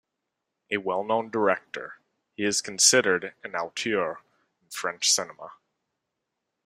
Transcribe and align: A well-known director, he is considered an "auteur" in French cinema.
A 0.71 0.77
well-known 0.77 1.29
director, 1.29 1.99
he 2.35 2.43
is 2.43 2.59
considered 2.59 3.35
an 3.43 3.53
"auteur" 3.53 4.21
in 4.63 4.69
French 4.71 5.11
cinema. 5.11 5.51